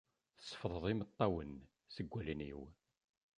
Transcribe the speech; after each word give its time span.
Tsefḍeḍ 0.37 0.85
imeṭṭawen 0.91 1.51
seg 1.93 2.05
wallen-iw. 2.11 2.61